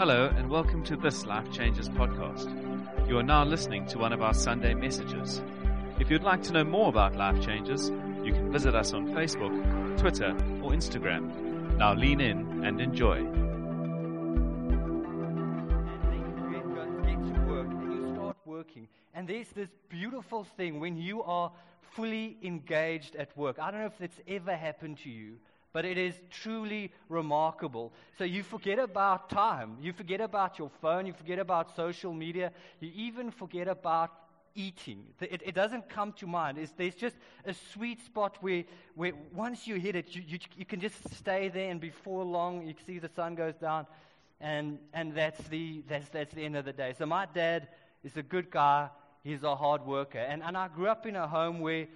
[0.00, 2.48] Hello, and welcome to this Life Changes podcast.
[3.06, 5.42] You are now listening to one of our Sunday messages.
[5.98, 7.90] If you'd like to know more about Life Changes,
[8.24, 9.52] you can visit us on Facebook,
[9.98, 10.30] Twitter,
[10.62, 11.76] or Instagram.
[11.76, 13.18] Now lean in and enjoy.
[13.18, 13.44] and
[17.04, 18.88] get to work and you start working.
[19.12, 21.52] And there's this beautiful thing when you are
[21.90, 23.58] fully engaged at work.
[23.58, 25.36] I don't know if it's ever happened to you,
[25.72, 27.92] but it is truly remarkable.
[28.18, 32.52] So you forget about time, you forget about your phone, you forget about social media,
[32.80, 34.10] you even forget about
[34.54, 35.04] eating.
[35.20, 36.58] It, it doesn't come to mind.
[36.58, 38.64] It's, there's just a sweet spot where,
[38.94, 42.66] where once you hit it, you, you, you can just stay there, and before long,
[42.66, 43.86] you see the sun goes down
[44.40, 46.94] and and that's the that's that's the end of the day.
[46.96, 47.68] So my dad
[48.02, 48.88] is a good guy.
[49.22, 51.86] He's a hard worker, and and I grew up in a home where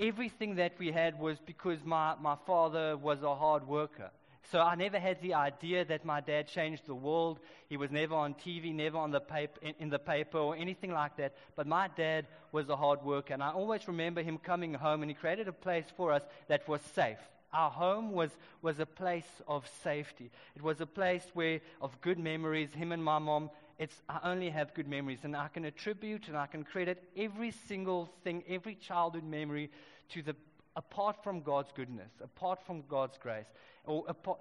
[0.00, 4.10] everything that we had was because my my father was a hard worker.
[4.50, 7.38] So I never had the idea that my dad changed the world.
[7.68, 10.92] He was never on TV, never on the paper, in, in the paper or anything
[10.92, 11.34] like that.
[11.54, 15.10] But my dad was a hard worker, and I always remember him coming home, and
[15.10, 17.18] he created a place for us that was safe.
[17.52, 18.30] Our home was,
[18.62, 20.30] was a place of safety.
[20.56, 22.72] It was a place where of good memories.
[22.72, 23.50] Him and my mom,
[23.80, 27.50] it's, I only have good memories, and I can attribute and I can credit every
[27.50, 29.70] single thing, every childhood memory,
[30.10, 30.36] to the
[30.76, 33.46] apart from God's goodness, apart from God's grace,
[33.86, 34.38] or apart,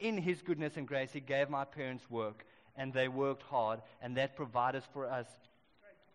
[0.00, 2.44] in His goodness and grace, He gave my parents work,
[2.76, 5.26] and they worked hard, and that provided for us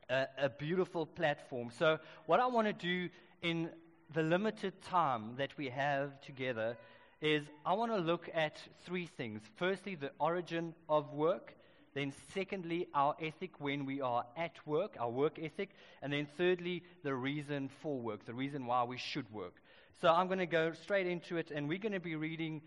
[0.10, 1.72] a, a beautiful platform.
[1.80, 3.10] So, what I want to do
[3.42, 3.70] in
[4.14, 6.76] the limited time that we have together
[7.22, 9.42] is I want to look at three things.
[9.56, 11.56] Firstly, the origin of work.
[11.96, 15.70] Then, secondly, our ethic when we are at work, our work ethic.
[16.04, 19.56] And then, thirdly, the reason for work, the reason why we should work.
[20.02, 22.62] So, I'm going to go straight into it, and we're going to be reading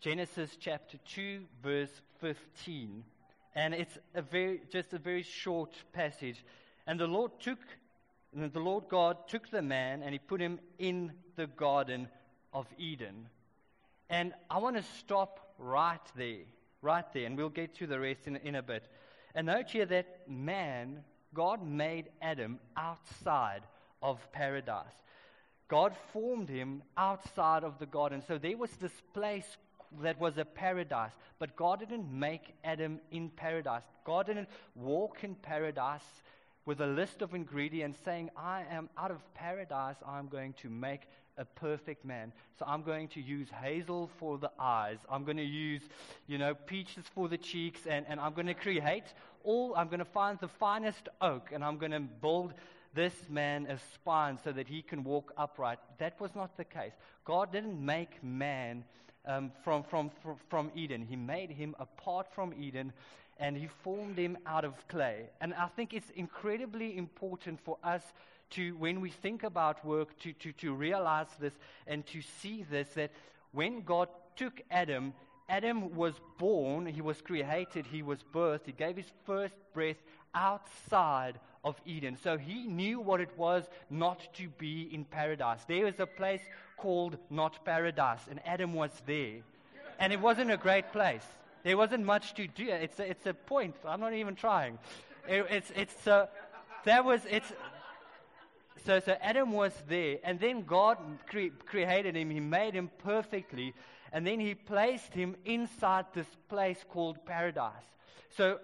[0.00, 3.02] Genesis chapter 2, verse 15.
[3.54, 6.44] And it's a very, just a very short passage.
[6.86, 7.58] And the Lord took,
[8.34, 12.08] the Lord God took the man and he put him in the Garden
[12.52, 13.28] of Eden.
[14.10, 16.44] And I want to stop right there,
[16.86, 18.88] right there, and we'll get to the rest in, in a bit.
[19.34, 21.04] And note here that man,
[21.34, 23.62] God made Adam outside
[24.00, 24.94] of paradise.
[25.68, 28.22] God formed him outside of the garden.
[28.26, 29.56] So there was this place
[30.00, 31.12] that was a paradise.
[31.38, 33.82] But God didn't make Adam in paradise.
[34.04, 36.06] God didn't walk in paradise
[36.66, 41.02] with a list of ingredients saying, I am out of paradise, I'm going to make
[41.38, 42.32] a perfect man.
[42.58, 44.98] So I'm going to use hazel for the eyes.
[45.10, 45.82] I'm going to use,
[46.26, 49.04] you know, peaches for the cheeks, and, and I'm going to create
[49.44, 52.54] all, I'm going to find the finest oak, and I'm going to build
[52.94, 55.78] this man a spine so that he can walk upright.
[55.98, 56.92] That was not the case.
[57.24, 58.84] God didn't make man
[59.26, 60.10] um, from, from,
[60.48, 62.92] from, Eden, He made him apart from Eden
[63.38, 65.28] and He formed him out of clay.
[65.40, 68.02] And I think it's incredibly important for us
[68.50, 71.52] to, when we think about work, to, to, to realize this
[71.86, 73.10] and to see this that
[73.52, 75.12] when God took Adam,
[75.48, 79.96] Adam was born, he was created, he was birthed, he gave his first breath
[80.34, 82.16] outside of Eden.
[82.22, 85.64] So he knew what it was not to be in paradise.
[85.66, 86.42] There was a place
[86.76, 89.38] called not paradise, and Adam was there.
[89.98, 91.24] And it wasn't a great place.
[91.62, 92.68] There wasn't much to do.
[92.68, 93.74] It's a, it's a point.
[93.84, 94.78] I'm not even trying.
[95.28, 96.26] It, it's, it's, uh,
[96.84, 97.52] that was, it's,
[98.84, 100.98] so, so Adam was there, and then God
[101.28, 102.30] cre- created him.
[102.30, 103.74] He made him perfectly,
[104.12, 107.72] and then He placed him inside this place called paradise.
[108.36, 108.58] So,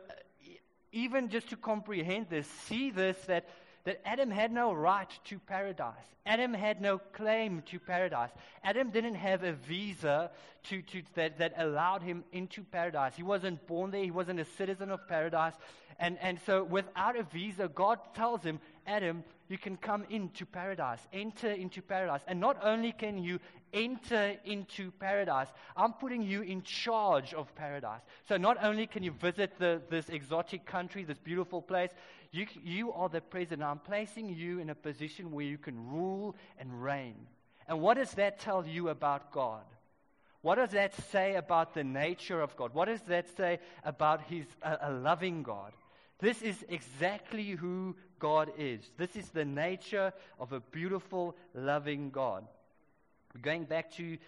[0.92, 3.48] even just to comprehend this, see this that,
[3.84, 5.94] that Adam had no right to paradise.
[6.24, 8.30] Adam had no claim to paradise.
[8.62, 10.30] Adam didn't have a visa
[10.64, 13.14] to, to, that, that allowed him into paradise.
[13.16, 15.54] He wasn't born there, he wasn't a citizen of paradise.
[15.98, 21.06] And, and so, without a visa, God tells him, Adam, you can come into paradise,
[21.12, 22.22] enter into paradise.
[22.26, 23.38] And not only can you
[23.74, 28.00] enter into paradise, I'm putting you in charge of paradise.
[28.26, 31.90] So not only can you visit the, this exotic country, this beautiful place,
[32.30, 33.62] you, you are the president.
[33.62, 37.26] I'm placing you in a position where you can rule and reign.
[37.68, 39.64] And what does that tell you about God?
[40.40, 42.72] What does that say about the nature of God?
[42.72, 45.72] What does that say about His uh, a loving God?
[46.22, 48.92] This is exactly who God is.
[48.96, 52.44] This is the nature of a beautiful, loving God.
[53.42, 54.18] Going back to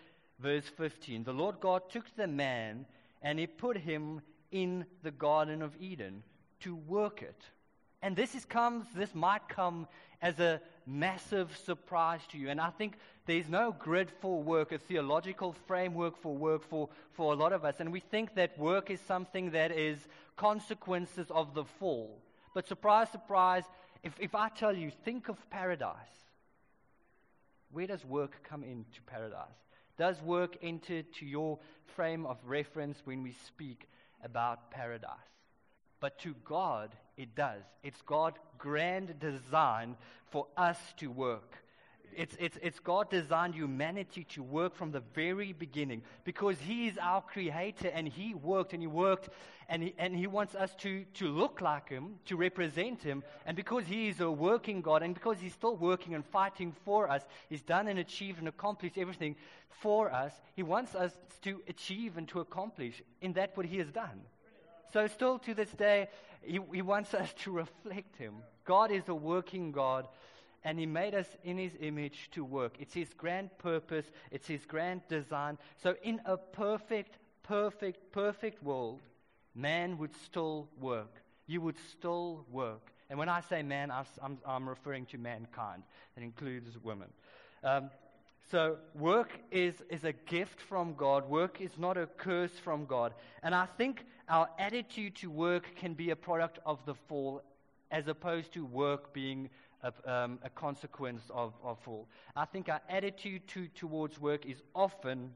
[0.41, 2.87] verse 15, the Lord God took the man
[3.23, 6.25] and he put him in the Garden of Eden
[6.63, 7.41] to work it
[8.05, 9.89] And this is comes, this might come
[10.21, 12.51] as a massive surprise to you.
[12.51, 17.33] And I think there's no grid for work, a theological framework for work for, for
[17.33, 17.77] a lot of us.
[17.79, 19.97] And we think that work is something that is
[20.37, 22.21] consequences of the fall.
[22.53, 23.65] But surprise, surprise,
[24.03, 25.97] if, if I tell you, think of paradise,
[27.73, 29.57] where does work come into paradise?
[29.97, 31.59] Does work enter to your
[31.97, 33.89] frame of reference when we speak
[34.23, 35.09] about paradise?
[36.01, 37.63] But to God, it does.
[37.83, 39.97] It's God's grand design
[40.31, 41.59] for us to work.
[42.17, 46.99] It's, it's, it's God designed humanity to work from the very beginning because He is
[46.99, 49.31] our creator and He worked and He worked
[49.69, 53.23] and He, and he wants us to, to look like Him, to represent Him.
[53.47, 57.11] And because He is a working God and because He's still working and fighting for
[57.11, 59.37] us, He's done and achieved and accomplished everything
[59.69, 60.33] for us.
[60.55, 61.13] He wants us
[61.43, 64.21] to achieve and to accomplish in that what He has done.
[64.95, 66.07] So, still to this day,
[66.41, 68.35] he, he wants us to reflect Him.
[68.65, 70.07] God is a working God
[70.63, 72.77] and He made us in His image to work.
[72.79, 75.59] It's His grand purpose, it's His grand design.
[75.83, 79.01] So, in a perfect, perfect, perfect world,
[79.53, 81.25] man would still work.
[81.49, 82.93] You would still work.
[83.11, 85.83] And when I say man, I'm, I'm referring to mankind.
[86.17, 87.09] It includes women.
[87.65, 87.91] Um,
[88.51, 91.29] so, work is, is a gift from God.
[91.29, 93.15] Work is not a curse from God.
[93.43, 97.43] And I think our attitude to work can be a product of the fall
[97.91, 99.49] as opposed to work being
[99.83, 102.07] a, um, a consequence of, of fall.
[102.37, 105.31] I think our attitude to, towards work is often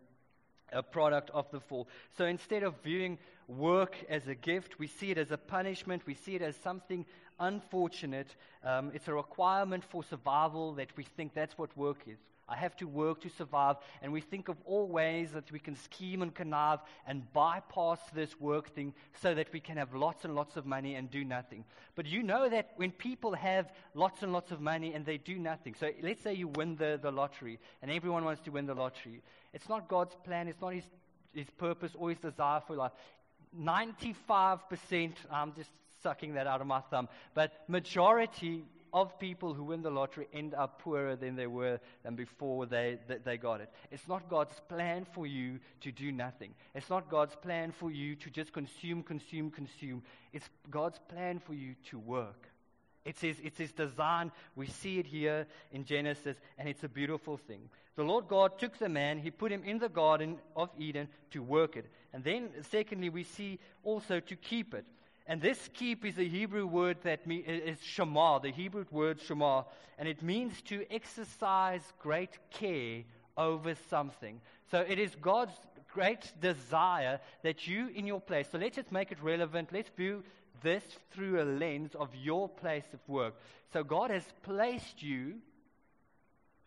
[0.73, 1.89] a product of the fall.
[2.17, 6.15] So instead of viewing work as a gift, we see it as a punishment, we
[6.15, 7.07] see it as something
[7.41, 8.35] unfortunate.
[8.63, 12.19] Um, it's a requirement for survival that we think that's what work is.
[12.49, 13.77] I have to work to survive.
[14.03, 18.41] And we think of all ways that we can scheme and connive and bypass this
[18.41, 21.65] work thing so that we can have lots and lots of money and do nothing.
[21.95, 25.39] But you know that when people have lots and lots of money and they do
[25.39, 28.75] nothing, so let's say you win the, the lottery and everyone wants to win the
[28.75, 29.23] lottery.
[29.53, 30.85] It's not God's plan, it's not His,
[31.35, 32.93] his purpose or His desire for life.
[33.59, 35.71] 95%, I'm just
[36.03, 40.55] sucking that out of my thumb, but majority of people who win the lottery end
[40.55, 43.71] up poorer than they were than before they, they, got it.
[43.91, 46.55] It's not God's plan for you to do nothing.
[46.75, 50.03] It's not God's plan for you to just consume, consume, consume.
[50.33, 52.49] It's God's plan for you to work.
[53.05, 54.33] It's his, it's his design.
[54.55, 57.71] We see it here in Genesis, and it's a beautiful thing.
[57.97, 61.43] The Lord God took the man, he put him in the Garden of Eden to
[61.43, 61.87] work it.
[62.13, 64.85] And then, secondly, we see also to keep it.
[65.29, 69.65] And this keep is a Hebrew word that me, is shema, the Hebrew word shema,
[69.99, 73.03] and it means to exercise great care
[73.37, 74.41] over something.
[74.71, 75.53] So it is God's
[75.93, 78.49] great desire that you in your place.
[78.51, 79.69] So let's just make it relevant.
[79.71, 80.25] Let's view
[80.63, 80.83] this
[81.13, 83.35] through a lens of your place of work.
[83.73, 85.35] So God has placed you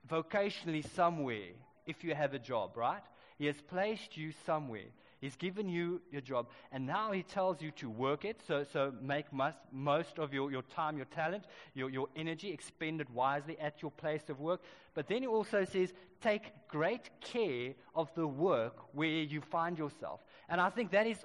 [0.08, 1.50] vocationally somewhere
[1.88, 3.02] if you have a job, right?
[3.40, 4.92] He has placed you somewhere.
[5.22, 8.42] He's given you your job, and now He tells you to work it.
[8.48, 11.46] So, so make most, most of your, your time, your talent,
[11.76, 14.62] your, your energy, expend it wisely at your place of work.
[14.96, 20.22] But then He also says, take great care of the work where you find yourself.
[20.50, 21.24] And I think that is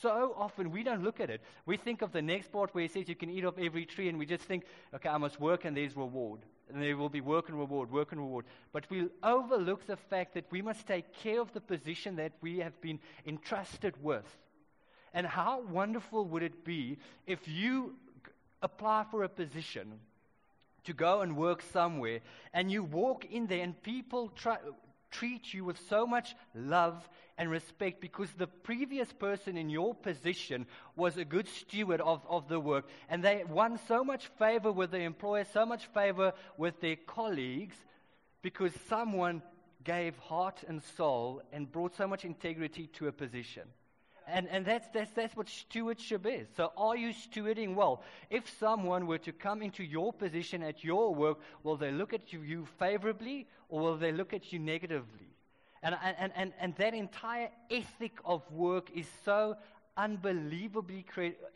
[0.00, 1.42] so often we don't look at it.
[1.64, 4.08] We think of the next part where he says you can eat off every tree,
[4.08, 4.64] and we just think,
[4.94, 6.40] okay, I must work and there's reward.
[6.68, 8.44] And there will be work and reward, work and reward.
[8.72, 12.58] But we overlook the fact that we must take care of the position that we
[12.58, 14.24] have been entrusted with.
[15.14, 17.94] And how wonderful would it be if you
[18.62, 20.00] apply for a position
[20.84, 22.20] to go and work somewhere
[22.52, 24.56] and you walk in there and people try,
[25.10, 27.08] treat you with so much love
[27.38, 32.48] and respect because the previous person in your position was a good steward of, of
[32.48, 32.88] the work.
[33.08, 37.76] And they won so much favor with the employer, so much favor with their colleagues
[38.42, 39.42] because someone
[39.84, 43.62] gave heart and soul and brought so much integrity to a position.
[44.26, 46.48] And, and that's, that's, that's what stewardship is.
[46.56, 48.02] So, are you stewarding well?
[48.28, 52.32] If someone were to come into your position at your work, will they look at
[52.32, 55.36] you favorably or will they look at you negatively?
[55.82, 59.56] And, and, and, and that entire ethic of work is so
[59.96, 61.04] unbelievably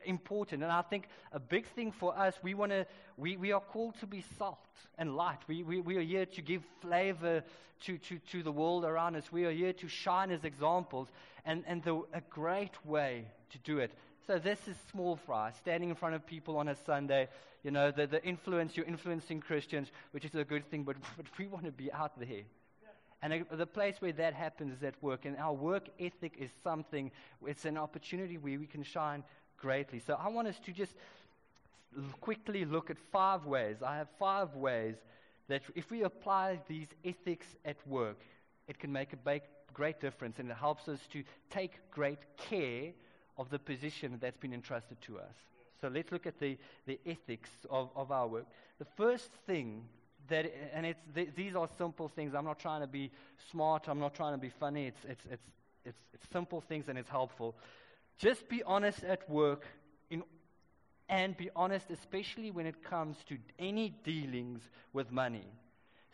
[0.05, 0.63] important.
[0.63, 3.99] And I think a big thing for us, we want to, we, we are called
[4.01, 4.59] to be salt
[4.99, 5.39] and light.
[5.47, 7.43] We, we, we are here to give flavor
[7.87, 9.31] to, to, to the world around us.
[9.33, 11.09] We are here to shine as examples.
[11.45, 13.93] And, and the, a great way to do it.
[14.27, 17.29] So this is small fry, standing in front of people on a Sunday.
[17.65, 21.27] You know, the, the influence, you're influencing Christians, which is a good thing, but, but
[21.39, 22.43] we want to be out there.
[23.23, 25.27] And the place where that happens is at work.
[25.27, 27.11] And our work ethic is something,
[27.47, 29.23] it's an opportunity where we can shine
[29.59, 29.99] greatly.
[29.99, 30.95] So I want us to just
[32.21, 33.77] quickly look at five ways.
[33.85, 34.97] I have five ways
[35.49, 38.21] that if we apply these ethics at work,
[38.69, 39.41] it can make a ba-
[39.75, 42.93] great difference and it helps us to take great care
[43.37, 45.35] of the position that's been entrusted to us.
[45.81, 48.47] So let's look at the, the ethics of, of our work.
[48.79, 49.85] The first thing
[50.31, 52.35] that, and it's, th- these are simple things.
[52.35, 53.11] I'm not trying to be
[53.51, 53.89] smart.
[53.89, 54.87] I'm not trying to be funny.
[54.87, 55.47] It's, it's, it's,
[55.85, 57.55] it's, it's simple things and it's helpful.
[58.19, 59.67] Just be honest at work
[60.11, 60.23] in,
[61.09, 65.47] and be honest, especially when it comes to any dealings with money.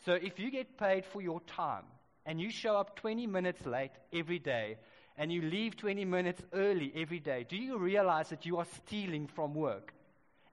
[0.04, 1.85] So if you get paid for your time
[2.25, 4.78] and you show up 20 minutes late every day
[5.18, 9.26] and you leave 20 minutes early every day, do you realize that you are stealing
[9.26, 9.92] from work?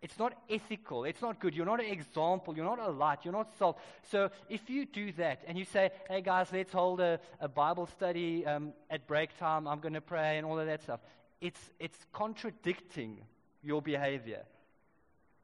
[0.04, 1.06] It's not ethical.
[1.06, 1.56] It's not good.
[1.56, 2.54] You're not an example.
[2.54, 3.20] You're not a light.
[3.24, 3.80] You're not salt.
[4.12, 7.88] So if you do that and you say, hey guys, let's hold a, a Bible
[7.88, 11.00] study um, at break time, I'm going to pray and all of that stuff,
[11.40, 13.22] it's, it's contradicting
[13.64, 14.42] your behavior.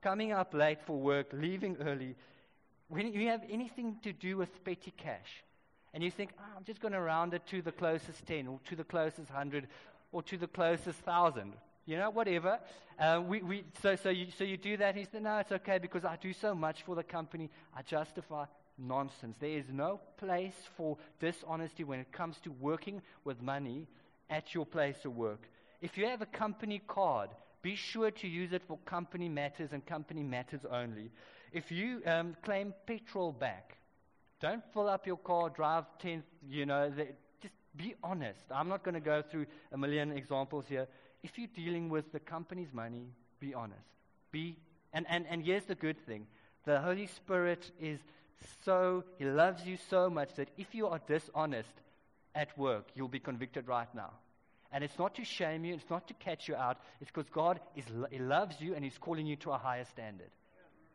[0.02, 2.16] Coming up late for work, leaving early,
[2.90, 5.44] when you have anything to do with petty cash,
[5.94, 8.60] and you think, oh, I'm just going to round it to the closest 10 or
[8.68, 9.68] to the closest 100
[10.12, 11.54] or to the closest 1,000
[11.90, 12.60] you know, whatever.
[13.00, 14.96] Uh, we, we, so, so, you, so you do that.
[14.96, 17.50] He said, no, it's okay because I do so much for the company.
[17.76, 18.46] I justify
[18.78, 19.36] nonsense.
[19.40, 23.88] There is no place for dishonesty when it comes to working with money
[24.30, 25.50] at your place of work.
[25.82, 27.32] If you have a company card,
[27.64, 31.10] be sure to use it for company matters and company matters only.
[31.52, 33.78] If you um, claim petrol back,
[34.40, 37.08] don't fill up your car, drive 10, you know, the,
[37.42, 38.40] just be honest.
[38.54, 40.88] I'm not going to go through a million examples here
[41.24, 43.08] if you're dealing with the company's money,
[43.40, 43.88] be honest.
[44.32, 44.56] Be,
[44.94, 46.28] and, and, and here's the good thing
[46.66, 48.00] the Holy Spirit is
[48.64, 51.70] so, He loves you so much that if you are dishonest
[52.36, 54.12] at work, you'll be convicted right now.
[54.72, 57.60] And it's not to shame you, it's not to catch you out, it's because God
[57.76, 60.30] is, He loves you and He's calling you to a higher standard.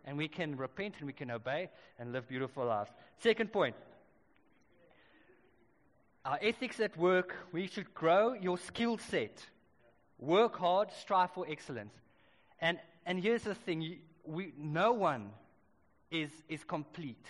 [0.04, 2.90] And we can repent and we can obey and live beautiful lives.
[3.18, 3.74] Second point
[6.26, 9.44] our ethics at work, we should grow your skill set.
[10.18, 11.94] Work hard, strive for excellence.
[12.60, 15.30] And, and here's the thing we, no one
[16.10, 17.26] is, is complete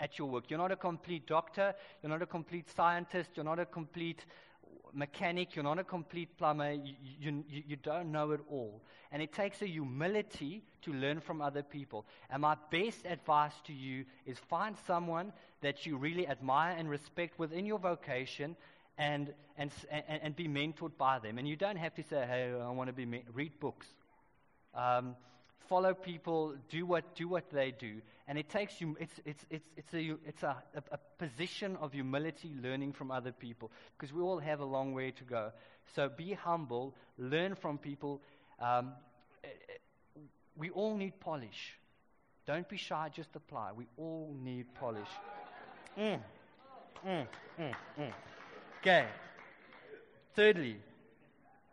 [0.00, 0.44] at your work.
[0.48, 4.24] You're not a complete doctor, you're not a complete scientist, you're not a complete
[4.92, 8.82] mechanic, you're not a complete plumber, you, you, you don't know it all.
[9.12, 12.04] And it takes a humility to learn from other people.
[12.30, 17.38] And my best advice to you is find someone that you really admire and respect
[17.38, 18.56] within your vocation
[18.98, 21.38] and, and, and, and be mentored by them.
[21.38, 23.24] And you don't have to say, hey, I want to be, me-.
[23.32, 23.86] read books.
[24.74, 25.16] Um,
[25.68, 28.00] follow people, do what, do what they do.
[28.28, 31.92] And it takes you, it's, it's, it's, it's, a, it's a, a, a position of
[31.92, 35.52] humility learning from other people because we all have a long way to go.
[35.94, 38.20] So be humble, learn from people.
[38.60, 38.92] Um,
[40.56, 41.76] we all need polish.
[42.46, 43.72] Don't be shy, just apply.
[43.72, 45.08] We all need polish.
[45.98, 46.20] Mm.
[47.06, 47.26] Mm,
[47.58, 48.12] mm, mm.
[48.84, 49.06] Okay.
[50.34, 50.76] Thirdly,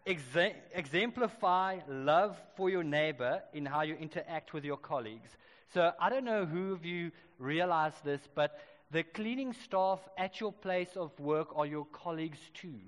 [0.07, 5.29] exe- exemplify love for your neighbor in how you interact with your colleagues.
[5.73, 8.57] So I don't know who of you realize this, but
[8.91, 12.79] the cleaning staff at your place of work are your colleagues too.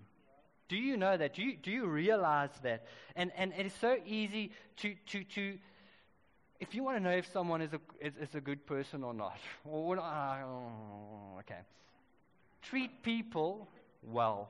[0.69, 1.33] Do you know that?
[1.33, 2.87] Do you, do you realize that?
[3.17, 5.57] And, and it is so easy to, to, to
[6.61, 9.13] if you want to know if someone is a, is, is a good person or
[9.13, 11.59] not, or, uh, okay,
[12.61, 13.67] treat people
[14.05, 14.49] well.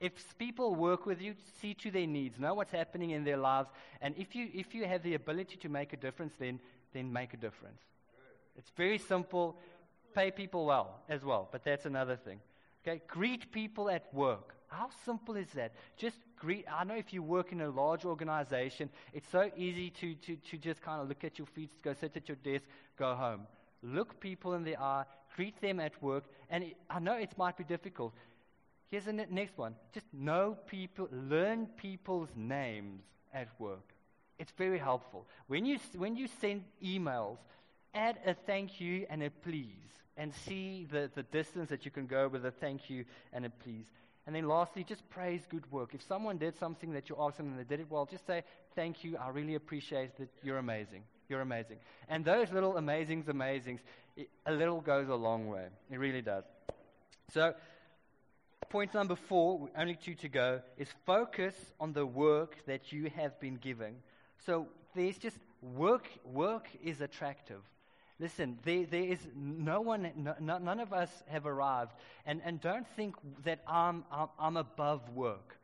[0.00, 3.68] If people work with you, see to their needs, know what's happening in their lives,
[4.00, 6.60] and if you, if you have the ability to make a difference, then,
[6.92, 7.80] then make a difference.
[8.56, 9.56] It's very simple.
[10.14, 12.40] Pay people well as well, but that's another thing.
[12.86, 14.54] Okay, greet people at work.
[14.68, 15.72] How simple is that?
[15.96, 16.66] Just greet.
[16.70, 20.58] I know if you work in a large organization, it's so easy to, to, to
[20.58, 22.64] just kind of look at your feet, go sit at your desk,
[22.98, 23.46] go home.
[23.82, 25.04] Look people in the eye,
[25.36, 28.12] greet them at work, and it, I know it might be difficult.
[28.94, 29.74] Here's the next one.
[29.92, 33.02] Just know people, learn people's names
[33.34, 33.92] at work.
[34.38, 35.26] It's very helpful.
[35.48, 37.38] When you, when you send emails,
[37.92, 42.06] add a thank you and a please and see the, the distance that you can
[42.06, 43.86] go with a thank you and a please.
[44.28, 45.92] And then lastly, just praise good work.
[45.92, 48.44] If someone did something that you asked them and they did it well, just say,
[48.76, 49.16] thank you.
[49.16, 50.28] I really appreciate that.
[50.44, 51.02] You're amazing.
[51.28, 51.78] You're amazing.
[52.08, 53.80] And those little amazings, amazings,
[54.16, 55.66] it, a little goes a long way.
[55.90, 56.44] It really does.
[57.32, 57.54] So,
[58.64, 63.38] point number four, only two to go, is focus on the work that you have
[63.40, 63.96] been given.
[64.46, 66.08] So there's just work.
[66.24, 67.60] Work is attractive.
[68.20, 71.92] Listen, there, there is no one, no, none of us have arrived.
[72.24, 75.56] And, and don't think that I'm, I'm, I'm above work.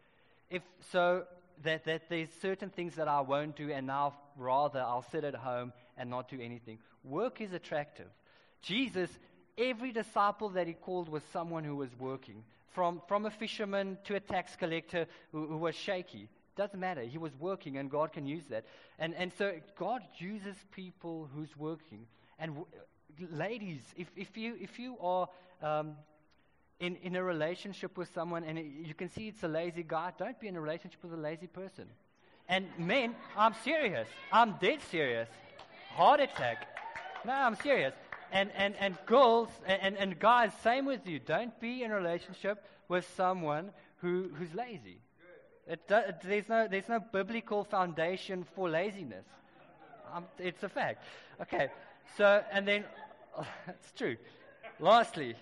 [0.50, 1.24] If, so
[1.62, 5.34] that, that there's certain things that I won't do, and now rather I'll sit at
[5.34, 6.78] home and not do anything.
[7.04, 8.08] Work is attractive.
[8.62, 9.10] Jesus,
[9.58, 12.42] every disciple that he called was someone who was working.
[12.72, 16.28] From, from a fisherman to a tax collector who, who was shaky.
[16.56, 17.02] Doesn't matter.
[17.02, 18.64] He was working, and God can use that.
[18.98, 22.06] And, and so God uses people who's working.
[22.38, 22.66] And w-
[23.32, 25.28] ladies, if, if, you, if you are
[25.62, 25.96] um,
[26.78, 30.12] in, in a relationship with someone and it, you can see it's a lazy guy,
[30.18, 31.86] don't be in a relationship with a lazy person.
[32.48, 34.08] And men, I'm serious.
[34.32, 35.28] I'm dead serious.
[35.94, 36.66] Heart attack.
[37.24, 37.94] No, I'm serious.
[38.32, 41.18] And, and, and girls and, and guys, same with you.
[41.18, 44.98] Don't be in a relationship with someone who, who's lazy.
[45.66, 49.24] It, there's, no, there's no biblical foundation for laziness.
[50.12, 51.04] Um, it's a fact.
[51.42, 51.68] Okay,
[52.16, 52.84] so, and then,
[53.68, 54.16] it's true.
[54.80, 55.34] Lastly,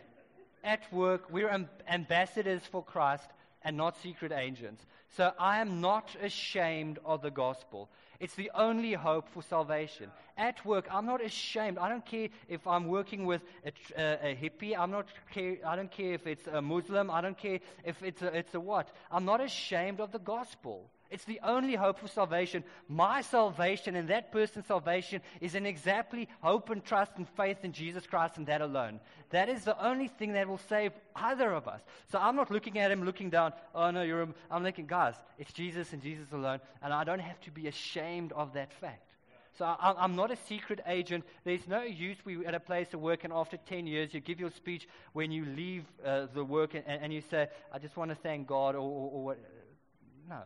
[0.64, 3.28] at work, we're amb- ambassadors for Christ
[3.62, 4.84] and not secret agents.
[5.16, 7.88] So I am not ashamed of the gospel.
[8.20, 10.10] It's the only hope for salvation.
[10.36, 11.78] At work, I'm not ashamed.
[11.78, 14.76] I don't care if I'm working with a, a, uh, a hippie.
[14.76, 17.10] I'm not care, I don't care if it's a Muslim.
[17.10, 18.90] I don't care if it's a, it's a what.
[19.10, 20.90] I'm not ashamed of the gospel.
[21.10, 22.64] It's the only hope for salvation.
[22.86, 27.72] My salvation and that person's salvation is in exactly hope and trust and faith in
[27.72, 29.00] Jesus Christ and that alone.
[29.30, 31.80] That is the only thing that will save either of us.
[32.12, 35.52] So I'm not looking at him, looking down, oh no, you're, I'm thinking, guys, it's
[35.52, 39.08] Jesus and Jesus alone, and I don't have to be ashamed of that fact.
[39.58, 41.24] So I, am not a secret agent.
[41.42, 44.38] There's no use we at a place of work, and after 10 years, you give
[44.38, 48.10] your speech when you leave uh, the work, and, and, you say, I just want
[48.10, 49.38] to thank God, or, or, or what.
[50.28, 50.42] No.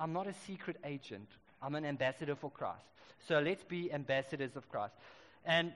[0.00, 1.28] I'm not a secret agent.
[1.62, 2.86] I'm an ambassador for Christ.
[3.28, 4.94] So let's be ambassadors of Christ.
[5.44, 5.72] And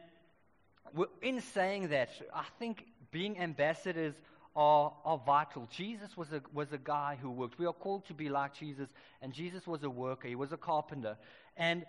[1.22, 4.14] in saying that, I think being ambassadors
[4.56, 5.68] are, are vital.
[5.70, 7.58] Jesus was a, was a guy who worked.
[7.58, 8.88] We are called to be like Jesus,
[9.20, 11.16] and Jesus was a worker, he was a carpenter.
[11.56, 11.84] And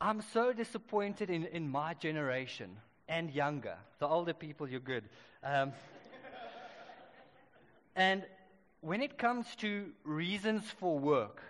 [0.00, 2.76] I'm so disappointed in, in my generation
[3.08, 3.76] and younger.
[3.98, 5.04] The older people, you're good.
[5.42, 5.72] Um,
[7.96, 8.24] and
[8.84, 11.40] when it comes to reasons for work,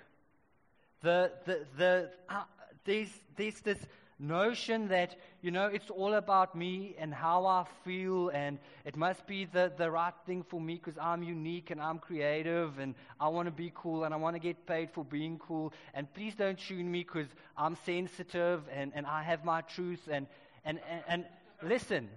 [1.03, 2.45] the, the, the, uh,
[2.85, 3.79] there's, there's this
[4.21, 9.27] notion that, you know, it's all about me and how I feel, and it must
[9.27, 13.27] be the, the right thing for me because I'm unique and I'm creative and I
[13.27, 15.73] want to be cool and I want to get paid for being cool.
[15.93, 17.27] And please don't tune me because
[17.59, 20.07] I'm sensitive and, and I have my truths.
[20.09, 20.29] And,
[20.65, 21.25] and, and, and
[21.69, 22.09] listen,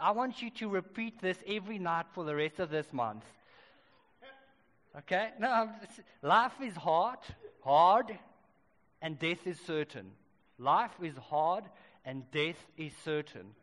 [0.00, 3.24] I want you to repeat this every night for the rest of this month.
[4.98, 5.30] Okay?
[5.38, 5.70] No,
[6.22, 7.18] life is hard,
[7.62, 8.18] hard,
[9.02, 10.12] and death is certain.
[10.58, 11.64] Life is hard,
[12.04, 13.54] and death is certain.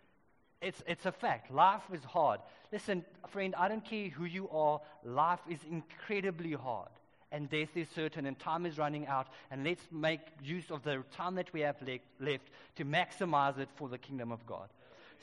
[0.62, 1.52] It's, it's a fact.
[1.52, 2.40] Life is hard.
[2.72, 6.90] Listen, friend, I don't care who you are, life is incredibly hard.
[7.32, 9.28] And death is certain, and time is running out.
[9.50, 13.70] And let's make use of the time that we have le- left to maximize it
[13.76, 14.70] for the kingdom of God.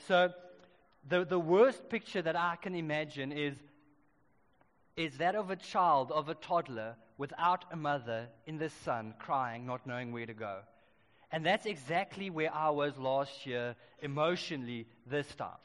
[0.07, 0.33] So,
[1.07, 3.55] the, the worst picture that I can imagine is
[4.97, 9.65] is that of a child, of a toddler, without a mother in the sun, crying,
[9.65, 10.59] not knowing where to go.
[11.31, 15.61] And that's exactly where I was last year emotionally this time.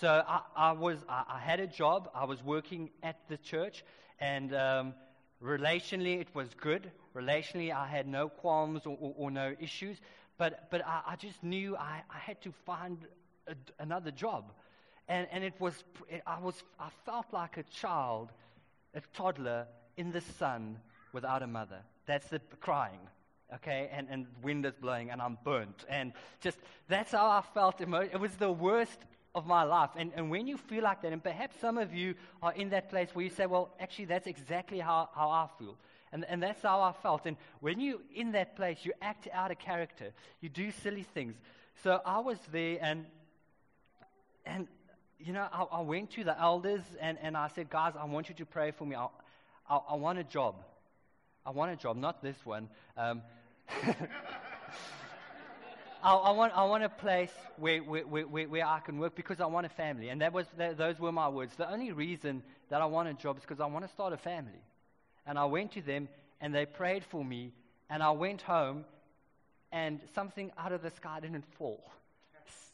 [0.00, 2.10] So I, I was, I, I, had a job.
[2.14, 3.84] I was working at the church,
[4.18, 4.94] and um,
[5.40, 6.90] relationally it was good.
[7.14, 9.98] Relationally, I had no qualms or, or, or no issues.
[10.36, 12.98] But, but I, I just knew I, I had to find
[13.46, 14.50] a, another job.
[15.08, 15.84] And, and it was,
[16.26, 18.30] I, was, I felt like a child
[18.94, 20.78] a toddler in the sun
[21.12, 21.78] without a mother.
[22.06, 23.00] That's the crying,
[23.54, 23.90] okay?
[23.92, 25.84] And, and wind is blowing and I'm burnt.
[25.88, 27.80] And just, that's how I felt.
[27.80, 28.98] It was the worst
[29.34, 29.90] of my life.
[29.96, 32.88] And, and when you feel like that, and perhaps some of you are in that
[32.88, 35.76] place where you say, well, actually, that's exactly how, how I feel.
[36.12, 37.26] And, and that's how I felt.
[37.26, 40.12] And when you're in that place, you act out a character.
[40.40, 41.34] You do silly things.
[41.82, 43.06] So I was there, and,
[44.46, 44.68] and
[45.24, 48.28] you know, I, I, went to the elders and, and I said, guys, I want
[48.28, 48.94] you to pray for me.
[48.94, 49.06] I,
[49.68, 50.56] I, I want a job.
[51.46, 52.68] I want a job, not this one.
[52.96, 53.22] Um,
[56.02, 59.40] I, I, want, I want a place where, where, where, where I can work because
[59.40, 60.10] I want a family.
[60.10, 61.54] And that was, that, those were my words.
[61.56, 64.18] The only reason that I want a job is because I want to start a
[64.18, 64.60] family.
[65.26, 66.08] And I went to them
[66.42, 67.52] and they prayed for me.
[67.88, 68.84] And I went home
[69.72, 71.82] and something out of the sky didn't fall.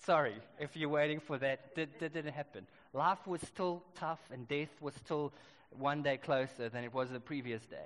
[0.04, 1.74] Sorry if you're waiting for that.
[1.74, 2.66] That, didn't happen.
[2.94, 5.32] Life was still tough, and death was still
[5.78, 7.76] one day closer than it was the previous day.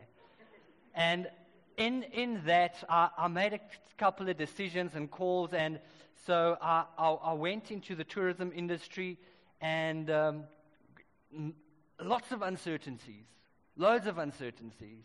[0.94, 1.29] And
[1.77, 3.61] in, in that, I, I made a
[3.98, 5.81] couple of decisions and calls, and
[6.24, 9.18] so I, I, I went into the tourism industry,
[9.61, 10.44] and um,
[12.00, 13.27] lots of uncertainties,
[13.77, 15.03] loads of uncertainties.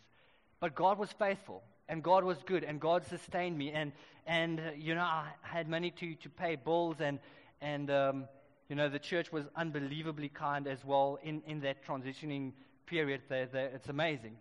[0.60, 3.72] But God was faithful, and God was good, and God sustained me.
[3.72, 3.92] And,
[4.24, 7.18] and uh, you know, I had money to, to pay bills, and,
[7.60, 8.24] and um,
[8.68, 12.52] you know, the church was unbelievably kind as well in, in that transitioning
[12.86, 13.22] period.
[13.28, 14.36] It's amazing.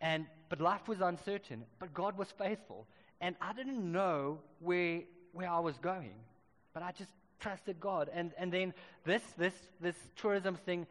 [0.00, 2.86] And, but life was uncertain, but God was faithful.
[3.20, 5.00] And I didn't know where,
[5.32, 6.14] where I was going,
[6.72, 8.10] but I just trusted God.
[8.14, 8.72] And, and then
[9.04, 10.86] this, this, this tourism thing,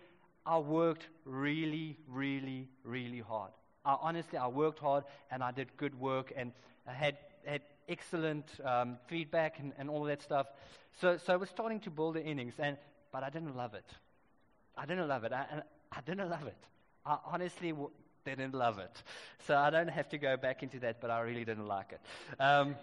[0.45, 3.51] I worked really, really, really hard.
[3.85, 6.51] I, honestly, I worked hard and I did good work and
[6.87, 10.47] I had, had excellent um, feedback and, and all that stuff.
[10.99, 12.77] So, so I was starting to build the innings, and,
[13.11, 13.85] but I didn't love it.
[14.77, 15.33] I didn't love it.
[15.33, 15.45] I,
[15.91, 16.57] I didn't love it.
[17.05, 17.91] I honestly w-
[18.23, 19.03] didn't love it.
[19.45, 22.01] So I don't have to go back into that, but I really didn't like it.
[22.41, 22.75] Um,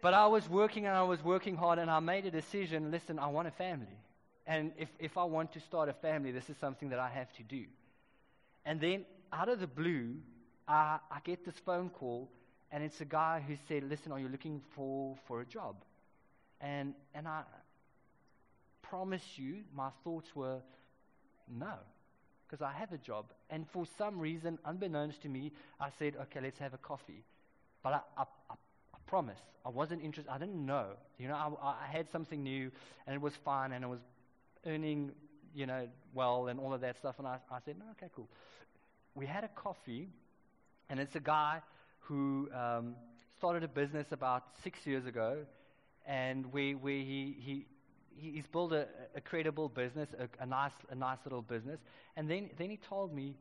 [0.00, 3.18] but I was working and I was working hard, and I made a decision listen,
[3.18, 3.98] I want a family.
[4.46, 7.32] And if, if I want to start a family, this is something that I have
[7.34, 7.64] to do.
[8.64, 10.16] And then, out of the blue,
[10.68, 12.30] I, I get this phone call,
[12.72, 15.76] and it's a guy who said, Listen, are you looking for, for a job?
[16.60, 17.42] And, and I
[18.82, 20.60] promise you, my thoughts were,
[21.48, 21.74] No,
[22.48, 23.26] because I have a job.
[23.50, 27.24] And for some reason, unbeknownst to me, I said, Okay, let's have a coffee.
[27.82, 29.38] But I, I, I promise.
[29.66, 30.32] I wasn't interested.
[30.32, 30.88] I didn't know.
[31.18, 32.70] You know, I, I had something new,
[33.06, 34.00] and it was fun, and I was
[34.66, 35.12] earning,
[35.54, 37.16] you know, well, and all of that stuff.
[37.18, 38.28] And I, I said, no, okay, cool.
[39.16, 40.10] We had a coffee,
[40.90, 41.62] and it's a guy
[42.00, 42.94] who um,
[43.38, 45.38] started a business about six years ago,
[46.06, 50.94] and we, we, he, he, he's built a, a credible business, a, a, nice, a
[50.94, 51.80] nice little business.
[52.14, 53.34] And then, then he told me,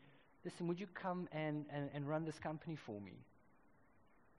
[0.46, 3.26] listen, would you come and, and, and run this company for me?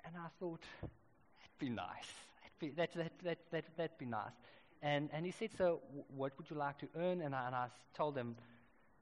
[0.07, 2.13] And I thought, that'd be nice.
[2.41, 4.33] That'd be, that, that, that, that, that'd be nice.
[4.81, 5.81] And, and he said, so
[6.17, 7.21] what would you like to earn?
[7.21, 8.37] And I, and I told him,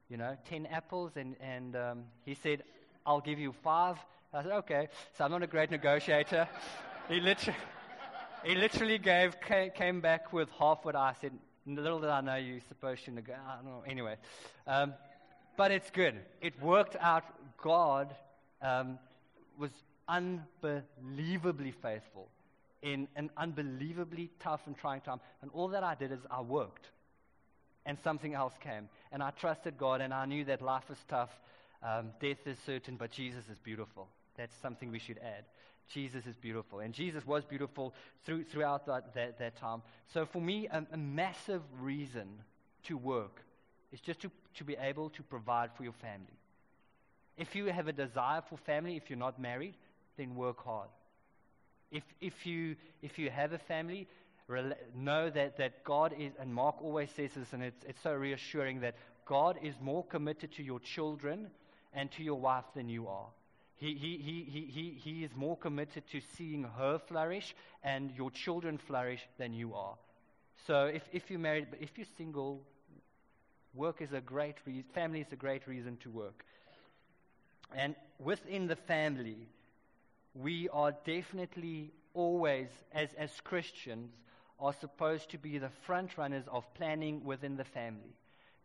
[0.09, 1.13] you know, 10 apples.
[1.15, 2.63] And, and um, he said,
[3.05, 3.97] I'll give you five.
[4.33, 4.87] I said, okay.
[5.17, 6.47] So I'm not a great negotiator.
[7.09, 7.59] he, literally,
[8.43, 9.35] he literally gave,
[9.75, 11.31] came, back with half what I said.
[11.67, 13.41] Little did I know you're supposed to negotiate.
[13.47, 13.83] I don't know.
[13.87, 14.17] Anyway.
[14.67, 14.93] Um,
[15.57, 16.15] but it's good.
[16.41, 17.23] It worked out.
[17.61, 18.13] God
[18.61, 18.99] um,
[19.57, 19.71] was
[20.07, 22.27] unbelievably faithful
[22.81, 25.19] in an unbelievably tough and trying time.
[25.41, 26.89] And all that I did is I worked.
[27.85, 28.89] And something else came.
[29.11, 31.29] And I trusted God, and I knew that life is tough,
[31.83, 34.07] um, death is certain, but Jesus is beautiful.
[34.37, 35.45] That's something we should add.
[35.87, 36.79] Jesus is beautiful.
[36.79, 37.93] And Jesus was beautiful
[38.25, 39.81] through, throughout that, that, that time.
[40.13, 42.27] So for me, a, a massive reason
[42.85, 43.41] to work
[43.91, 46.39] is just to, to be able to provide for your family.
[47.37, 49.75] If you have a desire for family, if you're not married,
[50.17, 50.89] then work hard.
[51.91, 54.07] If, if, you, if you have a family,
[54.95, 58.81] know that, that God is, and Mark always says this, and it's, it's so reassuring
[58.81, 61.47] that God is more committed to your children
[61.93, 63.27] and to your wife than you are.
[63.77, 67.53] He, he, he, he, he, is more committed to seeing her flourish
[67.83, 69.95] and your children flourish than you are.
[70.65, 72.61] So if, if you're married, but if you're single,
[73.73, 76.45] work is a great reason, family is a great reason to work.
[77.75, 79.47] And within the family,
[80.33, 84.11] we are definitely always, as, as Christians,
[84.59, 88.15] are supposed to be the front runners of planning within the family.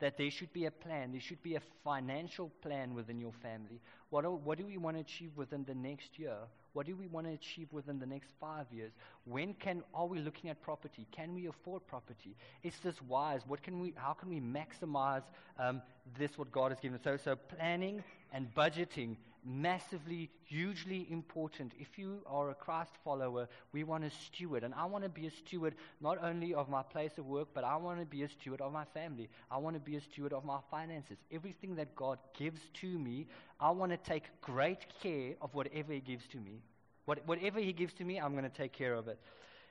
[0.00, 3.80] That there should be a plan, there should be a financial plan within your family.
[4.08, 6.36] What do, what do we want to achieve within the next year?
[6.72, 8.92] What do we want to achieve within the next five years?
[9.24, 11.06] When can are we looking at property?
[11.12, 12.36] Can we afford property?
[12.62, 13.42] Is this wise?
[13.46, 13.92] What can we?
[13.96, 15.22] How can we maximize
[15.58, 15.82] um,
[16.18, 16.38] this?
[16.38, 17.02] What God has given us.
[17.04, 21.72] So, so planning and budgeting massively, hugely important.
[21.78, 24.64] If you are a Christ follower, we want to steward.
[24.64, 27.64] And I want to be a steward not only of my place of work, but
[27.64, 29.28] I want to be a steward of my family.
[29.50, 31.18] I want to be a steward of my finances.
[31.32, 33.26] Everything that God gives to me,
[33.58, 36.62] I want to take great care of whatever He gives to me.
[37.04, 39.18] What, whatever He gives to me, I'm going to take care of it.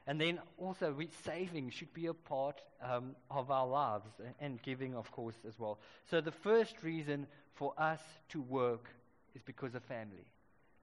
[0.07, 4.95] And then also, we, saving should be a part um, of our lives, and giving,
[4.95, 5.77] of course, as well.
[6.09, 8.89] So, the first reason for us to work
[9.35, 10.25] is because of family.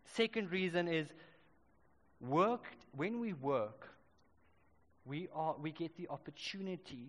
[0.05, 1.09] Second reason is
[2.21, 2.65] work.
[2.97, 3.89] When we work,
[5.05, 7.09] we, are, we get the opportunity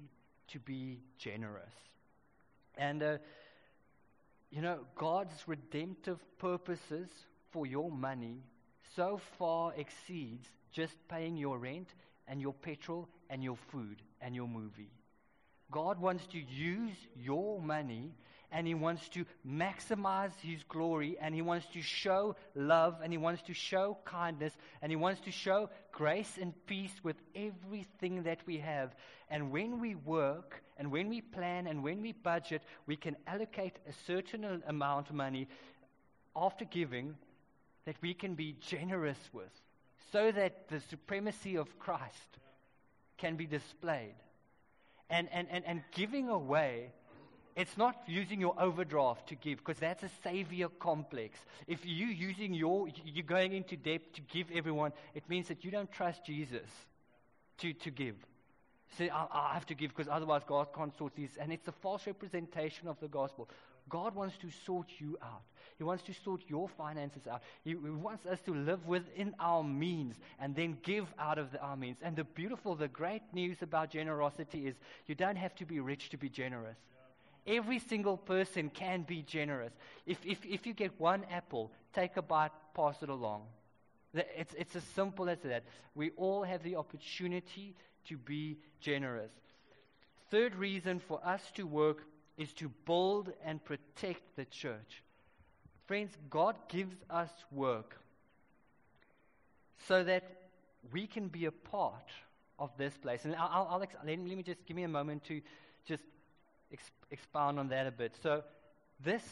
[0.50, 1.74] to be generous.
[2.78, 3.18] And, uh,
[4.52, 7.10] you know, God's redemptive purposes
[7.52, 8.44] for your money
[8.96, 11.90] so far exceeds just paying your rent
[12.28, 14.92] and your petrol and your food and your movie.
[15.72, 18.14] God wants to use your money
[18.52, 23.18] and he wants to maximize his glory and he wants to show love and he
[23.18, 28.40] wants to show kindness and he wants to show grace and peace with everything that
[28.46, 28.96] we have.
[29.30, 33.78] And when we work and when we plan and when we budget, we can allocate
[33.88, 35.48] a certain amount of money
[36.36, 37.16] after giving
[37.86, 39.52] that we can be generous with
[40.12, 42.38] so that the supremacy of Christ
[43.18, 44.16] can be displayed.
[45.10, 46.92] And, and, and, and giving away,
[47.58, 51.40] it's not using your overdraft to give because that's a savior complex.
[51.68, 55.72] If you using your, you're going into debt to give everyone, it means that you
[55.72, 56.70] don't trust Jesus
[57.58, 58.16] to, to give.
[58.96, 61.36] Say, I, I have to give because otherwise God can't sort these.
[61.40, 63.50] And it's a false representation of the gospel.
[63.90, 65.42] God wants to sort you out.
[65.80, 67.42] He wants to sort your finances out.
[67.64, 71.60] He, he wants us to live within our means and then give out of the,
[71.60, 71.98] our means.
[72.04, 74.76] And the beautiful, the great news about generosity is
[75.08, 76.78] you don't have to be rich to be generous.
[77.48, 79.72] Every single person can be generous.
[80.06, 83.44] If, if, if you get one apple, take a bite, pass it along.
[84.14, 85.64] It's, it's as simple as that.
[85.96, 87.76] We all have the opportunity
[88.10, 89.32] to be generous.
[90.30, 92.04] Third reason for us to work
[92.38, 95.04] is to build and protect the church.
[95.86, 97.98] Friends, God gives us work
[99.88, 100.24] so that
[100.92, 102.12] we can be a part
[102.60, 103.24] of this place.
[103.26, 105.42] And I'll, I'll, let, let, me just give me a moment to
[105.86, 106.04] just
[106.72, 108.16] ex- expound on that a bit.
[108.22, 108.44] So,
[109.04, 109.24] this,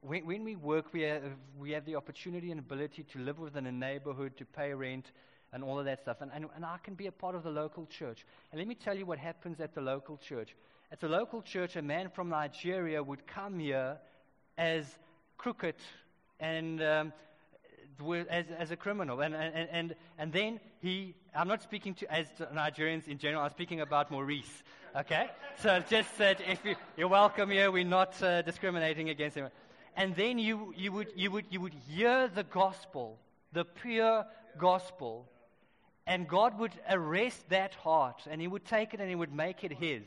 [0.00, 1.22] when, when we work, we have,
[1.58, 5.12] we have the opportunity and ability to live within a neighborhood, to pay rent,
[5.52, 6.18] and all of that stuff.
[6.20, 8.24] And, and, and I can be a part of the local church.
[8.50, 10.54] And let me tell you what happens at the local church.
[10.90, 13.98] At the local church, a man from Nigeria would come here
[14.58, 14.86] as
[15.38, 15.76] crooked
[16.38, 17.12] and um,
[18.30, 19.20] as, as a criminal.
[19.20, 23.50] And, and, and, and then he, I'm not speaking to as Nigerians in general, I'm
[23.50, 24.62] speaking about Maurice.
[24.94, 25.30] Okay?
[25.58, 29.48] so just that if you, you're welcome here, we're not uh, discriminating against him.
[29.96, 33.18] And then you, you, would, you, would, you would hear the gospel,
[33.52, 34.24] the pure
[34.58, 35.28] gospel,
[36.06, 39.64] and God would arrest that heart and He would take it and He would make
[39.64, 40.02] it His.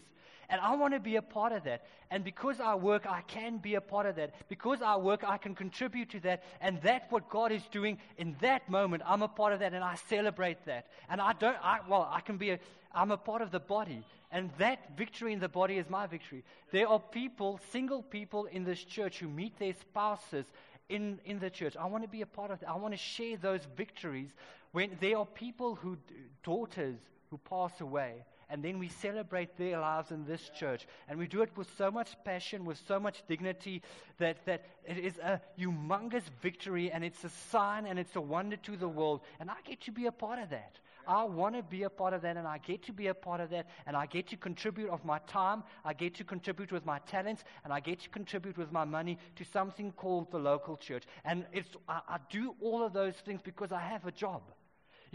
[0.50, 1.86] And I want to be a part of that.
[2.12, 4.34] And because I work, I can be a part of that.
[4.50, 6.44] Because I work, I can contribute to that.
[6.62, 9.04] And that's what God is doing in that moment.
[9.06, 10.88] I'm a part of that and I celebrate that.
[11.10, 12.60] And I don't, I, well, I can be a,
[12.94, 14.04] I'm a part of the body.
[14.32, 16.44] And that victory in the body is my victory.
[16.72, 20.46] There are people, single people in this church who meet their spouses
[20.90, 21.76] in, in the church.
[21.76, 22.70] I want to be a part of that.
[22.70, 24.30] I want to share those victories
[24.72, 25.98] when there are people who,
[26.44, 26.98] daughters
[27.30, 30.88] who pass away and then we celebrate their lives in this church.
[31.08, 33.82] And we do it with so much passion, with so much dignity,
[34.18, 38.58] that, that it is a humongous victory, and it's a sign and it's a wonder
[38.58, 39.22] to the world.
[39.40, 40.80] And I get to be a part of that.
[41.08, 43.40] I want to be a part of that, and I get to be a part
[43.40, 46.86] of that, and I get to contribute of my time, I get to contribute with
[46.86, 50.78] my talents, and I get to contribute with my money to something called the local
[50.78, 51.04] church.
[51.24, 54.42] And it's, I, I do all of those things because I have a job.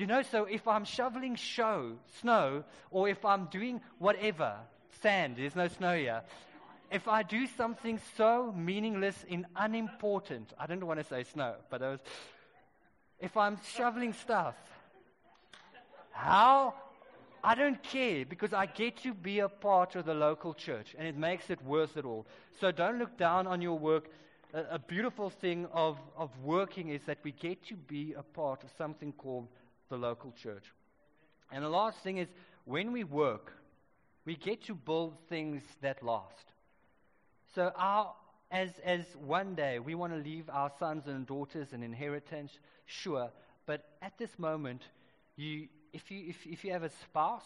[0.01, 4.55] You know, so if I'm shoveling show, snow, or if I'm doing whatever,
[5.03, 6.23] sand, there's no snow here.
[6.91, 11.83] If I do something so meaningless and unimportant, I don't want to say snow, but
[11.83, 12.01] was,
[13.21, 14.55] if I'm shoveling stuff,
[16.13, 16.73] how?
[17.45, 21.07] I don't care because I get to be a part of the local church and
[21.07, 22.25] it makes it worth it all.
[22.59, 24.09] So don't look down on your work.
[24.55, 28.65] A, a beautiful thing of, of working is that we get to be a part
[28.65, 29.47] of something called
[29.91, 30.73] the local church.
[31.53, 32.29] And the last thing is
[32.65, 33.53] when we work,
[34.25, 36.47] we get to build things that last.
[37.55, 38.13] So, our,
[38.51, 43.31] as, as one day we want to leave our sons and daughters an inheritance, sure,
[43.67, 44.83] but at this moment,
[45.37, 47.45] you, if, you, if, if you have a spouse,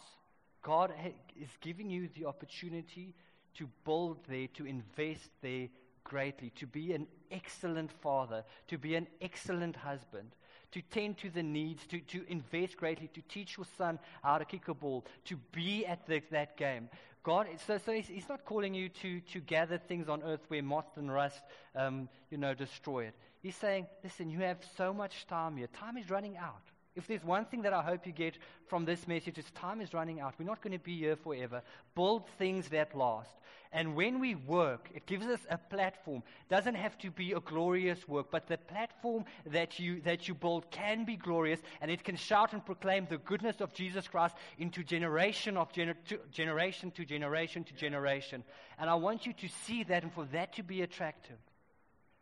[0.63, 3.15] God ha- is giving you the opportunity
[3.55, 5.69] to build there, to invest there
[6.03, 10.33] greatly, to be an excellent father, to be an excellent husband
[10.75, 14.45] to tend to the needs, to, to invest greatly, to teach your son how to
[14.45, 16.89] kick a ball, to be at the, that game.
[17.23, 20.63] God, so, so he's, he's, not calling you to, to gather things on earth where
[20.65, 21.41] moth and rust,
[21.77, 23.15] um, you know, destroy it.
[23.41, 25.69] He's saying, listen, you have so much time here.
[25.69, 26.63] Time is running out.
[26.97, 29.93] If there's one thing that I hope you get from this message, it's time is
[29.93, 30.35] running out.
[30.39, 31.63] We're not going to be here forever.
[31.97, 33.35] Build things that last.
[33.73, 36.23] And when we work, it gives us a platform.
[36.49, 40.71] Doesn't have to be a glorious work, but the platform that you, that you build
[40.71, 44.85] can be glorious, and it can shout and proclaim the goodness of Jesus Christ into
[44.85, 48.45] generation of gener- to generation to generation to generation.
[48.79, 51.39] And I want you to see that and for that to be attractive.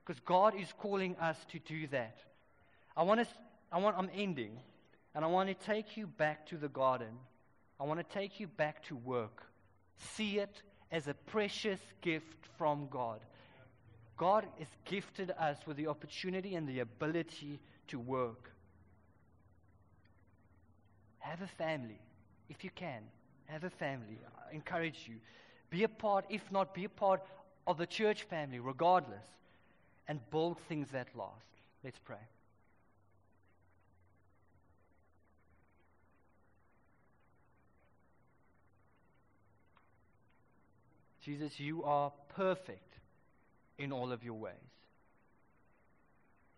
[0.06, 2.16] Because God is calling us to do that.
[2.96, 3.26] I want to
[3.72, 4.61] I want, I'm ending,
[5.14, 7.18] and I want to take you back to the garden.
[7.80, 9.44] I want to take you back to work.
[9.96, 13.20] See it as a precious gift from God.
[14.16, 18.52] God has gifted us with the opportunity and the ability to work.
[21.18, 22.00] Have a family,
[22.50, 23.02] if you can.
[23.46, 24.18] Have a family.
[24.50, 25.16] I encourage you.
[25.70, 27.22] Be a part, if not, be a part
[27.66, 29.26] of the church family, regardless,
[30.06, 31.46] and build things that last.
[31.82, 32.18] Let's pray.
[41.24, 42.98] Jesus, you are perfect
[43.78, 44.54] in all of your ways.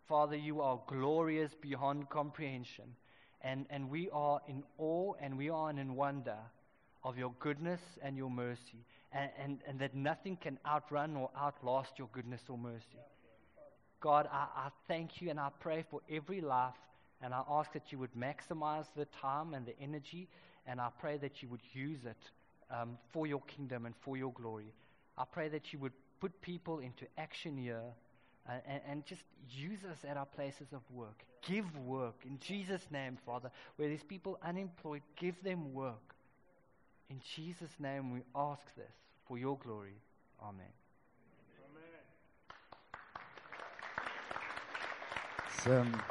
[0.09, 2.97] Father, you are glorious beyond comprehension.
[3.43, 6.39] And, and we are in awe and we are in wonder
[7.03, 8.87] of your goodness and your mercy.
[9.13, 13.01] And, and, and that nothing can outrun or outlast your goodness or mercy.
[14.01, 16.75] God, I, I thank you and I pray for every life.
[17.23, 20.29] And I ask that you would maximize the time and the energy.
[20.67, 22.17] And I pray that you would use it
[22.81, 24.73] um, for your kingdom and for your glory.
[25.17, 27.81] I pray that you would put people into action here
[28.49, 31.25] uh, and, and, just use us at our places of work.
[31.47, 33.51] Give work in Jesus' name, Father.
[33.77, 36.15] Where there's people unemployed, give them work.
[37.09, 38.93] In Jesus' name, we ask this
[39.27, 39.97] for your glory.
[40.43, 40.67] Amen.
[45.63, 46.03] So, um,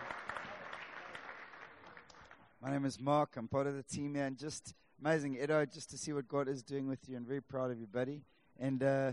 [2.61, 3.35] my name is Mark.
[3.37, 4.73] I'm part of the team here, and just
[5.05, 7.77] amazing, Edo, just to see what God is doing with you, and very proud of
[7.77, 8.21] you, buddy.
[8.57, 9.11] And uh,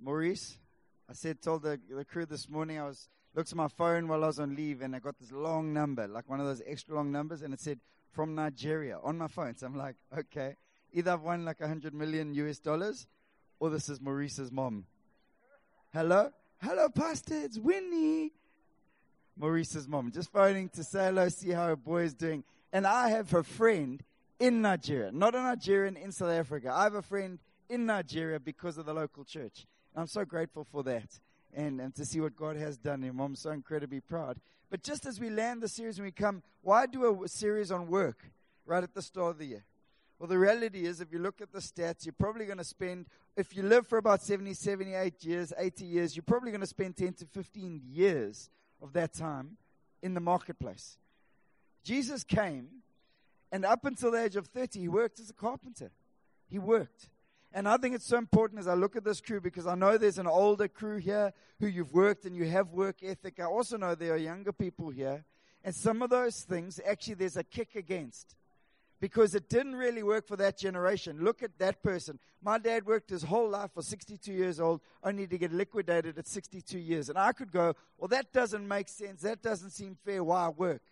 [0.00, 0.56] Maurice,
[1.10, 4.22] I said, told the, the crew this morning, I was looked at my phone while
[4.22, 6.94] I was on leave, and I got this long number, like one of those extra
[6.94, 7.80] long numbers, and it said
[8.12, 9.56] from Nigeria on my phone.
[9.56, 10.54] So I'm like, okay,
[10.92, 13.08] either I've won like a hundred million US dollars,
[13.58, 14.84] or this is Maurice's mom.
[15.92, 18.30] Hello, hello, Pastor, it's Winnie.
[19.36, 22.44] Maurice's mom, just phoning to say hello, see how her boy is doing.
[22.72, 24.04] And I have her friend
[24.42, 26.72] in Nigeria, not a Nigerian in South Africa.
[26.74, 29.66] I have a friend in Nigeria because of the local church.
[29.94, 31.20] I'm so grateful for that
[31.54, 33.04] and, and to see what God has done.
[33.04, 34.40] And I'm so incredibly proud.
[34.68, 37.86] But just as we land the series and we come, why do a series on
[37.86, 38.18] work
[38.66, 39.64] right at the start of the year?
[40.18, 43.06] Well, the reality is, if you look at the stats, you're probably going to spend,
[43.36, 46.96] if you live for about 70, 78 years, 80 years, you're probably going to spend
[46.96, 48.50] 10 to 15 years
[48.82, 49.56] of that time
[50.02, 50.98] in the marketplace.
[51.84, 52.81] Jesus came,
[53.52, 55.92] and up until the age of 30, he worked as a carpenter.
[56.48, 57.10] He worked.
[57.52, 59.98] And I think it's so important as I look at this crew because I know
[59.98, 63.38] there's an older crew here who you've worked and you have work ethic.
[63.38, 65.24] I also know there are younger people here.
[65.62, 68.34] And some of those things, actually, there's a kick against
[69.00, 71.22] because it didn't really work for that generation.
[71.22, 72.18] Look at that person.
[72.40, 76.26] My dad worked his whole life for 62 years old, only to get liquidated at
[76.26, 77.10] 62 years.
[77.10, 79.22] And I could go, well, that doesn't make sense.
[79.22, 80.24] That doesn't seem fair.
[80.24, 80.82] Why work?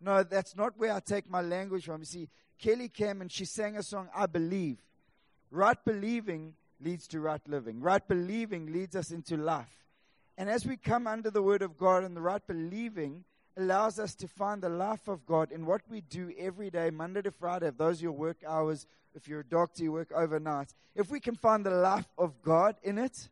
[0.00, 2.00] No, that's not where I take my language from.
[2.00, 2.28] You see,
[2.58, 4.78] Kelly came and she sang a song, I Believe.
[5.50, 7.80] Right believing leads to right living.
[7.80, 9.84] Right believing leads us into life.
[10.36, 13.24] And as we come under the word of God and the right believing
[13.56, 17.22] allows us to find the life of God in what we do every day, Monday
[17.22, 20.74] to Friday, if those are your work hours, if you're a doctor, you work overnight.
[20.96, 23.28] If we can find the life of God in it,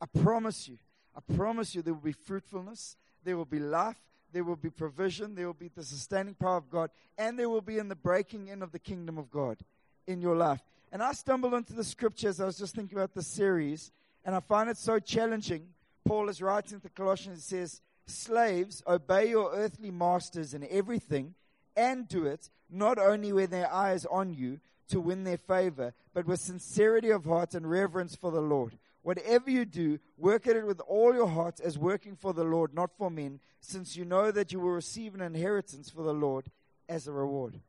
[0.00, 0.78] I promise you,
[1.16, 4.00] I promise you there will be fruitfulness, there will be life,
[4.34, 7.62] there will be provision, there will be the sustaining power of God, and there will
[7.62, 9.58] be in the breaking in of the kingdom of God
[10.06, 10.60] in your life.
[10.92, 12.40] And I stumbled into the scriptures.
[12.40, 13.92] I was just thinking about the series,
[14.24, 15.68] and I find it so challenging.
[16.04, 21.34] Paul is writing to Colossians, it says, Slaves, obey your earthly masters in everything,
[21.76, 25.94] and do it not only when their eye is on you to win their favor,
[26.12, 28.76] but with sincerity of heart and reverence for the Lord.
[29.04, 32.72] Whatever you do, work at it with all your heart as working for the Lord,
[32.72, 36.46] not for men, since you know that you will receive an inheritance for the Lord
[36.88, 37.60] as a reward.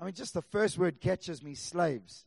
[0.00, 2.26] I mean, just the first word catches me slaves.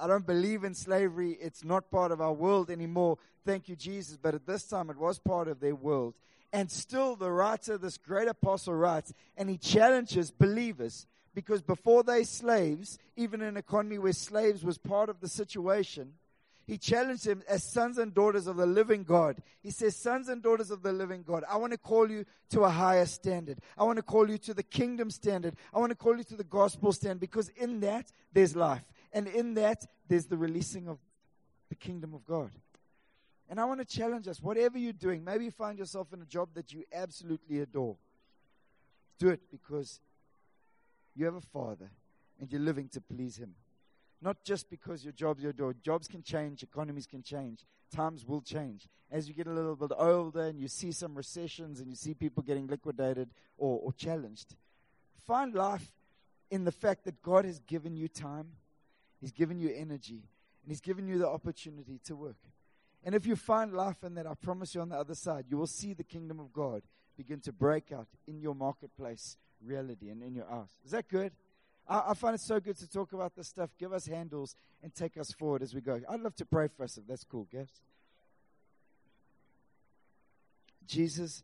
[0.00, 1.36] I don't believe in slavery.
[1.38, 3.18] It's not part of our world anymore.
[3.44, 4.16] Thank you, Jesus.
[4.16, 6.14] But at this time, it was part of their world.
[6.54, 12.24] And still, the writer, this great apostle, writes, and he challenges believers because before they
[12.24, 16.14] slaves, even in an economy where slaves was part of the situation,
[16.66, 19.40] he challenged them as sons and daughters of the living God.
[19.62, 22.62] He says, Sons and daughters of the living God, I want to call you to
[22.62, 23.60] a higher standard.
[23.78, 25.54] I want to call you to the kingdom standard.
[25.72, 28.82] I want to call you to the gospel standard because in that there's life.
[29.12, 30.98] And in that, there's the releasing of
[31.68, 32.50] the kingdom of God.
[33.48, 36.26] And I want to challenge us whatever you're doing, maybe you find yourself in a
[36.26, 37.96] job that you absolutely adore.
[39.20, 40.00] Do it because
[41.14, 41.90] you have a father
[42.40, 43.54] and you're living to please him.
[44.26, 45.72] Not just because your job's your door.
[45.84, 47.64] Jobs can change, economies can change,
[47.94, 48.88] times will change.
[49.08, 52.12] As you get a little bit older and you see some recessions and you see
[52.12, 54.56] people getting liquidated or, or challenged,
[55.24, 55.92] find life
[56.50, 58.48] in the fact that God has given you time
[59.20, 60.24] He's given you energy
[60.64, 62.50] and He's given you the opportunity to work.
[63.04, 65.56] And if you find life in that, I promise you on the other side, you
[65.56, 66.82] will see the kingdom of God
[67.16, 70.80] begin to break out in your marketplace reality and in your house.
[70.84, 71.30] Is that good?
[71.88, 73.70] I, I find it so good to talk about this stuff.
[73.78, 76.00] Give us handles and take us forward as we go.
[76.08, 77.70] I'd love to pray for us if that's cool, guys.
[80.86, 81.42] Jesus,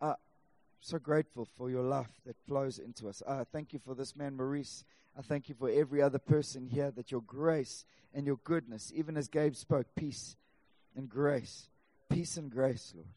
[0.00, 0.14] uh,
[0.80, 3.22] so grateful for your love that flows into us.
[3.26, 4.84] I thank you for this man, Maurice.
[5.18, 9.16] I thank you for every other person here that your grace and your goodness, even
[9.16, 10.36] as Gabe spoke, peace
[10.96, 11.68] and grace.
[12.08, 13.08] Peace and grace, Lord.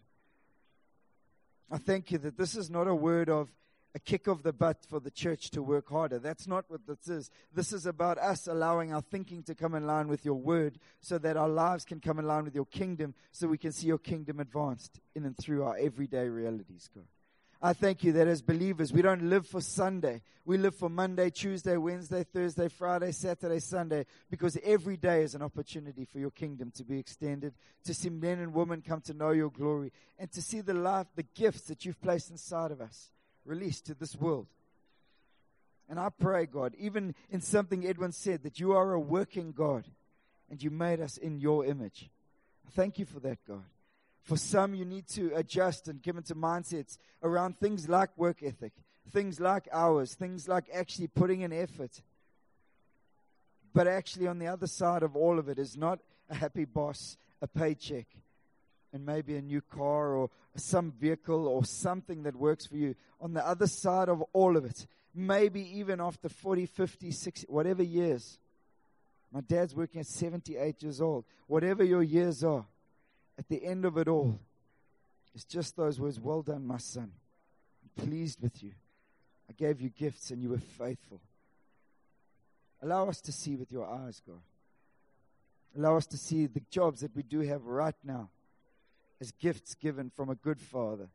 [1.69, 3.51] I thank you that this is not a word of
[3.97, 6.19] a kick of the butt for the church to work harder.
[6.19, 7.31] That's not what this is.
[7.51, 11.17] This is about us allowing our thinking to come in line with your word so
[11.17, 13.97] that our lives can come in line with your kingdom so we can see your
[13.97, 17.05] kingdom advanced in and through our everyday realities, God.
[17.59, 20.21] I thank you that as believers, we don't live for Sunday.
[20.45, 25.41] We live for Monday, Tuesday, Wednesday, Thursday, Friday, Saturday, Sunday, because every day is an
[25.41, 29.31] opportunity for your kingdom to be extended, to see men and women come to know
[29.31, 33.09] your glory, and to see the life, the gifts that you've placed inside of us
[33.47, 34.47] released to this world.
[35.89, 39.85] And I pray, God, even in something Edwin said, that you are a working God
[40.49, 42.09] and you made us in your image.
[42.71, 43.63] Thank you for that, God.
[44.23, 48.73] For some, you need to adjust and give into mindsets around things like work ethic,
[49.11, 52.01] things like hours, things like actually putting in effort.
[53.73, 57.17] But actually, on the other side of all of it is not a happy boss,
[57.41, 58.07] a paycheck,
[58.93, 62.95] and maybe a new car or some vehicle or something that works for you.
[63.21, 67.83] On the other side of all of it, maybe even after 40, 50, 60, whatever
[67.83, 68.37] years.
[69.31, 71.25] My dad's working at 78 years old.
[71.47, 72.65] Whatever your years are
[73.37, 74.39] at the end of it all,
[75.35, 77.11] it's just those words Well done, my son.
[77.83, 78.71] I'm pleased with you.
[79.49, 81.21] I gave you gifts and you were faithful.
[82.81, 84.41] Allow us to see with your eyes, God.
[85.77, 88.29] Allow us to see the jobs that we do have right now
[89.19, 91.09] as gifts given from a good Father.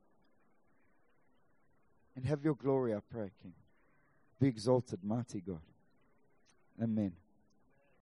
[2.14, 3.54] And have your glory, I pray, King.
[4.40, 5.60] Be exalted, mighty God.
[6.82, 7.12] Amen.